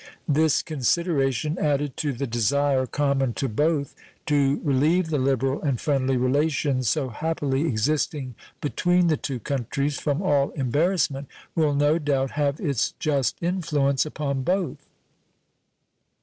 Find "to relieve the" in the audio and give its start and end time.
4.25-5.19